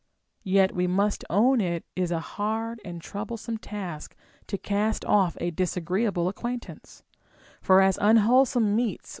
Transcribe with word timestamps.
* 0.27 0.35
Yet 0.43 0.73
we 0.73 0.87
must 0.87 1.23
own 1.29 1.61
it 1.61 1.85
is 1.95 2.09
a 2.09 2.19
hard 2.19 2.81
and 2.83 2.99
troublesome 2.99 3.59
task 3.59 4.15
to 4.47 4.57
cast 4.57 5.05
off 5.05 5.37
a 5.39 5.51
dis 5.51 5.77
agreeable 5.77 6.27
acquaintance; 6.27 7.03
for 7.61 7.81
as 7.81 7.99
unwholesome 8.01 8.75
meats 8.75 8.79
which 8.79 8.79
* 8.79 8.79
Sophocles, 9.03 9.07
Frag. 9.09 9.09